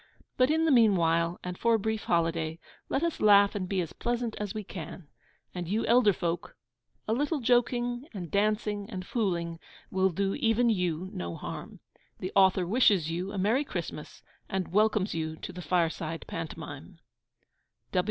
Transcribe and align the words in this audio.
But, 0.35 0.49
in 0.49 0.65
the 0.65 0.71
meanwhile, 0.71 1.39
and 1.43 1.59
for 1.59 1.75
a 1.75 1.79
brief 1.79 2.05
holiday, 2.05 2.57
let 2.89 3.03
us 3.03 3.19
laugh 3.21 3.53
and 3.53 3.69
be 3.69 3.81
as 3.81 3.93
pleasant 3.93 4.35
as 4.39 4.51
we 4.51 4.63
can. 4.63 5.07
And 5.53 5.67
you 5.67 5.85
elder 5.85 6.11
folk 6.11 6.57
a 7.07 7.13
little 7.13 7.39
joking, 7.39 8.07
and 8.11 8.31
dancing, 8.31 8.89
and 8.89 9.05
fooling 9.05 9.59
will 9.91 10.09
do 10.09 10.33
even 10.33 10.71
you 10.71 11.11
no 11.13 11.35
harm. 11.35 11.81
The 12.17 12.31
author 12.35 12.65
wishes 12.65 13.11
you 13.11 13.31
a 13.31 13.37
merry 13.37 13.63
Christmas, 13.63 14.23
and 14.49 14.69
welcomes 14.73 15.13
you 15.13 15.35
to 15.35 15.53
the 15.53 15.61
Fireside 15.61 16.25
Pantomime. 16.27 16.97